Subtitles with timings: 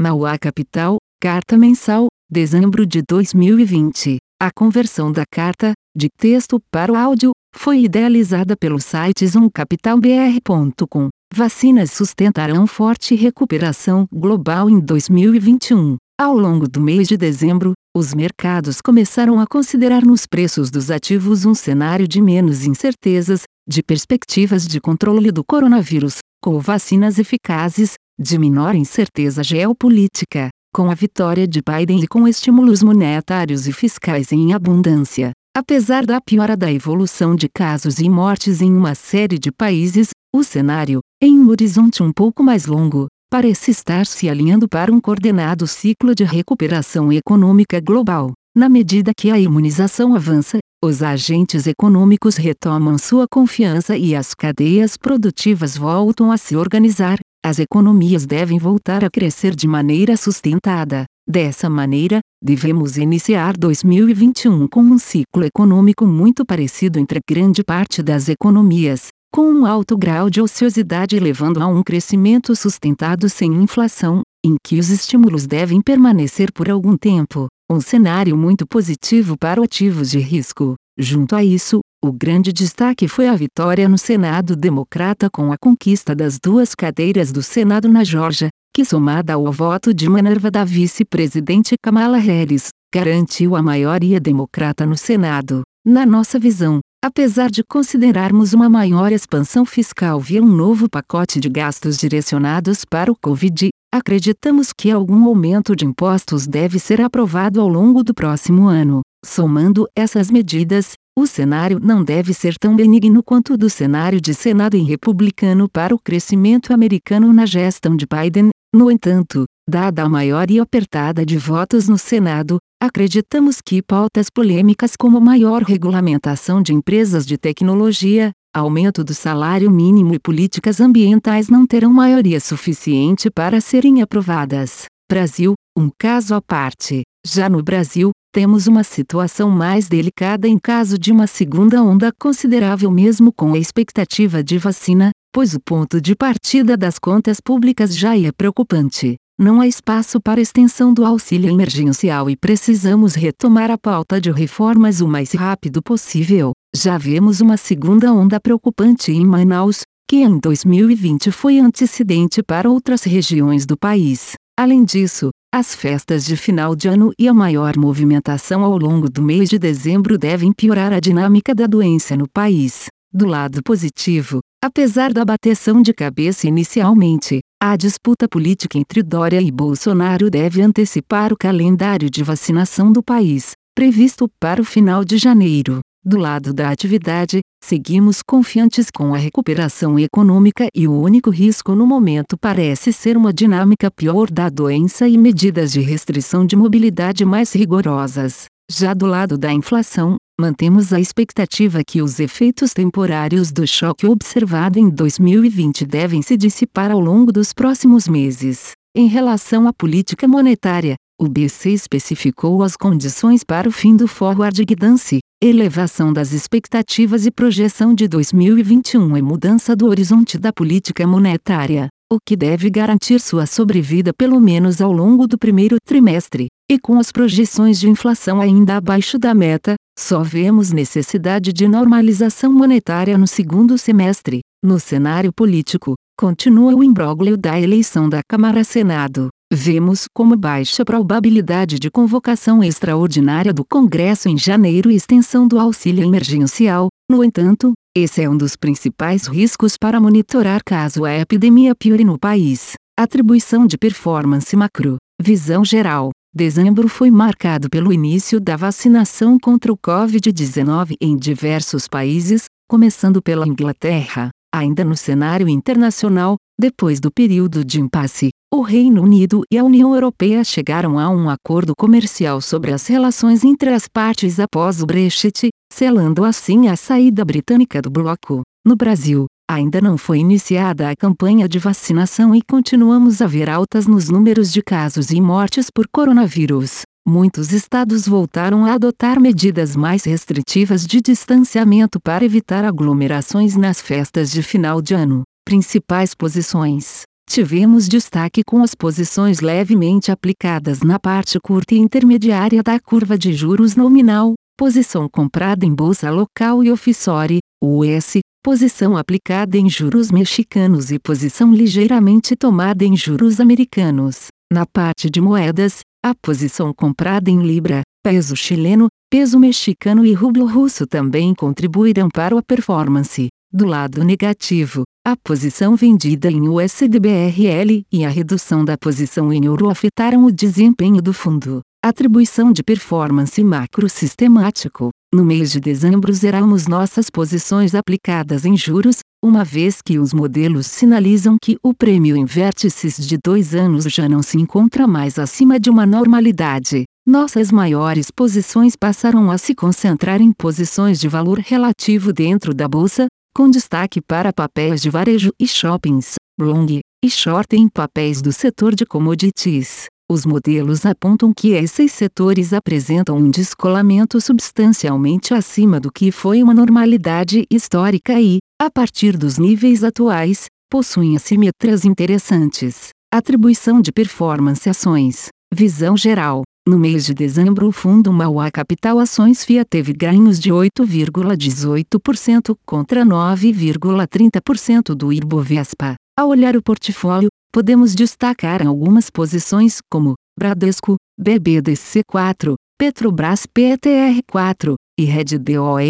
[0.00, 4.18] Mauá Capital, Carta Mensal, dezembro de 2020.
[4.40, 11.08] A conversão da carta, de texto para o áudio, foi idealizada pelo site zoomcapitalbr.com.
[11.34, 15.96] Vacinas sustentarão forte recuperação global em 2021.
[16.16, 21.44] Ao longo do mês de dezembro, os mercados começaram a considerar nos preços dos ativos
[21.44, 28.38] um cenário de menos incertezas, de perspectivas de controle do coronavírus, com vacinas eficazes, de
[28.38, 34.52] menor incerteza geopolítica, com a vitória de Biden e com estímulos monetários e fiscais em
[34.52, 35.30] abundância.
[35.56, 40.42] Apesar da piora da evolução de casos e mortes em uma série de países, o
[40.42, 45.66] cenário, em um horizonte um pouco mais longo, parece estar se alinhando para um coordenado
[45.66, 48.32] ciclo de recuperação econômica global.
[48.56, 54.96] Na medida que a imunização avança, os agentes econômicos retomam sua confiança e as cadeias
[54.96, 61.04] produtivas voltam a se organizar, as economias devem voltar a crescer de maneira sustentada.
[61.26, 68.28] Dessa maneira, devemos iniciar 2021 com um ciclo econômico muito parecido entre grande parte das
[68.28, 74.56] economias, com um alto grau de ociosidade levando a um crescimento sustentado sem inflação, em
[74.64, 80.18] que os estímulos devem permanecer por algum tempo, um cenário muito positivo para ativos de
[80.18, 80.74] risco.
[80.98, 86.14] Junto a isso, o grande destaque foi a vitória no Senado Democrata com a conquista
[86.14, 91.74] das duas cadeiras do Senado na Geórgia, que somada ao voto de Minerva da vice-presidente
[91.82, 95.62] Kamala Harris, garantiu a maioria democrata no Senado.
[95.84, 101.48] Na nossa visão, Apesar de considerarmos uma maior expansão fiscal via um novo pacote de
[101.48, 107.68] gastos direcionados para o Covid, acreditamos que algum aumento de impostos deve ser aprovado ao
[107.68, 109.02] longo do próximo ano.
[109.24, 114.34] Somando essas medidas, o cenário não deve ser tão benigno quanto o do cenário de
[114.34, 118.50] Senado em republicano para o crescimento americano na gestão de Biden.
[118.74, 125.20] No entanto, dada a maioria apertada de votos no Senado, Acreditamos que pautas polêmicas como
[125.20, 131.92] maior regulamentação de empresas de tecnologia, aumento do salário mínimo e políticas ambientais não terão
[131.92, 134.84] maioria suficiente para serem aprovadas.
[135.10, 137.02] Brasil, um caso à parte.
[137.26, 142.90] Já no Brasil, temos uma situação mais delicada em caso de uma segunda onda considerável
[142.90, 148.18] mesmo com a expectativa de vacina, pois o ponto de partida das contas públicas já
[148.18, 149.16] é preocupante.
[149.40, 155.00] Não há espaço para extensão do auxílio emergencial e precisamos retomar a pauta de reformas
[155.00, 156.52] o mais rápido possível.
[156.74, 163.04] Já vemos uma segunda onda preocupante em Manaus, que em 2020 foi antecedente para outras
[163.04, 164.32] regiões do país.
[164.58, 169.22] Além disso, as festas de final de ano e a maior movimentação ao longo do
[169.22, 172.86] mês de dezembro devem piorar a dinâmica da doença no país.
[173.12, 179.50] Do lado positivo, apesar da bateção de cabeça inicialmente, a disputa política entre Dória e
[179.50, 185.80] Bolsonaro deve antecipar o calendário de vacinação do país, previsto para o final de janeiro.
[186.04, 191.86] Do lado da atividade, seguimos confiantes com a recuperação econômica e o único risco no
[191.86, 197.52] momento parece ser uma dinâmica pior da doença e medidas de restrição de mobilidade mais
[197.52, 198.46] rigorosas.
[198.70, 204.78] Já do lado da inflação, mantemos a expectativa que os efeitos temporários do choque observado
[204.78, 208.72] em 2020 devem se dissipar ao longo dos próximos meses.
[208.94, 214.64] Em relação à política monetária, o BC especificou as condições para o fim do forward
[214.64, 221.88] guidance, elevação das expectativas e projeção de 2021 e mudança do horizonte da política monetária,
[222.12, 226.48] o que deve garantir sua sobrevida pelo menos ao longo do primeiro trimestre.
[226.68, 232.52] E com as projeções de inflação ainda abaixo da meta, só vemos necessidade de normalização
[232.52, 234.40] monetária no segundo semestre.
[234.62, 239.28] No cenário político, continua o imbróglio da eleição da Câmara-Senado.
[239.50, 246.04] Vemos como baixa probabilidade de convocação extraordinária do Congresso em janeiro e extensão do auxílio
[246.04, 246.88] emergencial.
[247.10, 252.18] No entanto, esse é um dos principais riscos para monitorar caso a epidemia piore no
[252.18, 252.74] país.
[252.98, 254.98] Atribuição de performance macro.
[255.18, 256.10] Visão geral.
[256.34, 263.48] Dezembro foi marcado pelo início da vacinação contra o Covid-19 em diversos países, começando pela
[263.48, 264.28] Inglaterra.
[264.54, 269.94] Ainda no cenário internacional, depois do período de impasse, o Reino Unido e a União
[269.94, 275.48] Europeia chegaram a um acordo comercial sobre as relações entre as partes após o Brexit,
[275.72, 278.42] selando assim a saída britânica do bloco.
[278.66, 283.86] No Brasil, Ainda não foi iniciada a campanha de vacinação e continuamos a ver altas
[283.86, 286.82] nos números de casos e mortes por coronavírus.
[287.08, 294.30] Muitos estados voltaram a adotar medidas mais restritivas de distanciamento para evitar aglomerações nas festas
[294.30, 295.22] de final de ano.
[295.42, 302.78] Principais posições: tivemos destaque com as posições levemente aplicadas na parte curta e intermediária da
[302.78, 309.66] curva de juros nominal, posição comprada em bolsa local e offshore, US, posição aplicada em
[309.70, 314.26] juros mexicanos e posição ligeiramente tomada em juros americanos.
[314.52, 320.46] Na parte de moedas, a posição comprada em libra, peso chileno, peso mexicano e rublo
[320.46, 323.28] russo também contribuíram para a performance.
[323.52, 329.68] Do lado negativo, a posição vendida em USDBRL e a redução da posição em euro
[329.68, 331.60] afetaram o desempenho do fundo.
[331.84, 334.90] Atribuição de performance macro sistemático.
[335.12, 340.66] No mês de dezembro zeramos nossas posições aplicadas em juros, uma vez que os modelos
[340.66, 345.58] sinalizam que o prêmio em vértices de dois anos já não se encontra mais acima
[345.58, 346.84] de uma normalidade.
[347.06, 353.06] Nossas maiores posições passaram a se concentrar em posições de valor relativo dentro da bolsa,
[353.34, 356.66] com destaque para papéis de varejo e shoppings, long
[357.02, 359.86] e short em papéis do setor de commodities.
[360.10, 366.54] Os modelos apontam que esses setores apresentam um descolamento substancialmente acima do que foi uma
[366.54, 372.88] normalidade histórica e, a partir dos níveis atuais, possuem assimetrias interessantes.
[373.12, 375.28] Atribuição de performance ações.
[375.52, 376.40] Visão geral.
[376.66, 383.04] No mês de dezembro, o fundo Mauá Capital Ações FIA teve ganhos de 8,18% contra
[383.04, 385.96] 9,30% do Ibovespa.
[386.18, 395.80] Ao olhar o portfólio, podemos destacar algumas posições como Bradesco, BBDC4, Petrobras PTR4 e RedDOR,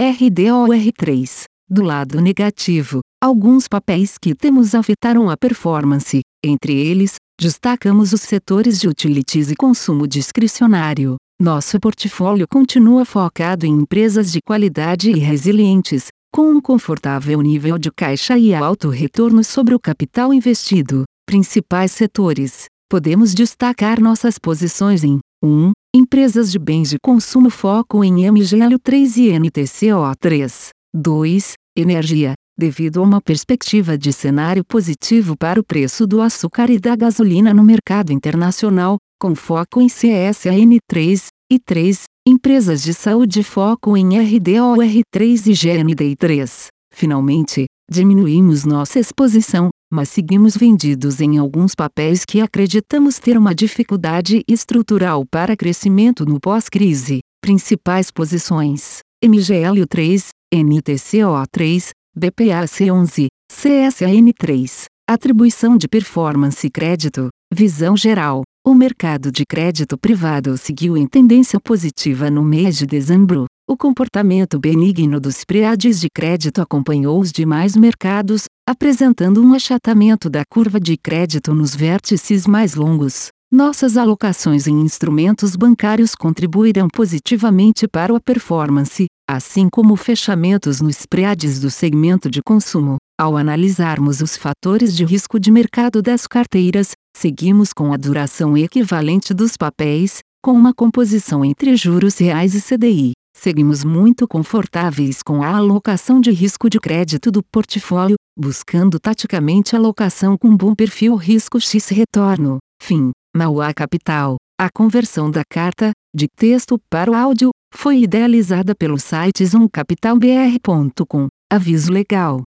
[0.00, 1.44] RDOR3.
[1.68, 8.80] Do lado negativo, alguns papéis que temos afetaram a performance, entre eles, destacamos os setores
[8.80, 11.16] de utilities e consumo discricionário.
[11.40, 17.92] Nosso portfólio continua focado em empresas de qualidade e resilientes, com um confortável nível de
[17.92, 21.04] caixa e alto retorno sobre o capital investido.
[21.26, 25.72] Principais setores: podemos destacar nossas posições em 1.
[25.94, 30.68] Empresas de bens de consumo foco em MGL3 e NTCO3.
[30.94, 31.52] 2.
[31.76, 36.96] Energia, devido a uma perspectiva de cenário positivo para o preço do açúcar e da
[36.96, 42.04] gasolina no mercado internacional, com foco em CSAN3, e 3.
[42.26, 46.68] Empresas de saúde foco em RDOR3 e GND3.
[46.94, 54.42] Finalmente, diminuímos nossa exposição, mas seguimos vendidos em alguns papéis que acreditamos ter uma dificuldade
[54.48, 57.18] estrutural para crescimento no pós-crise.
[57.42, 64.84] Principais posições: MGL3, NTCO3, BPAC11, CSAN3.
[65.06, 68.42] Atribuição de performance crédito, visão geral.
[68.64, 73.46] O mercado de crédito privado seguiu em tendência positiva no mês de dezembro.
[73.68, 80.44] O comportamento benigno dos spreads de crédito acompanhou os demais mercados, apresentando um achatamento da
[80.48, 83.30] curva de crédito nos vértices mais longos.
[83.50, 91.58] Nossas alocações em instrumentos bancários contribuíram positivamente para a performance, assim como fechamentos nos spreads
[91.58, 92.96] do segmento de consumo.
[93.20, 99.32] Ao analisarmos os fatores de risco de mercado das carteiras, seguimos com a duração equivalente
[99.32, 103.12] dos papéis, com uma composição entre juros reais e CDI.
[103.34, 110.36] Seguimos muito confortáveis com a alocação de risco de crédito do portfólio, buscando taticamente alocação
[110.36, 112.58] com bom perfil risco X retorno.
[112.82, 113.10] Fim.
[113.34, 114.36] Mauá Capital.
[114.60, 121.28] A conversão da carta, de texto para o áudio, foi idealizada pelo site zoomcapitalbr.com.
[121.50, 122.42] Aviso legal.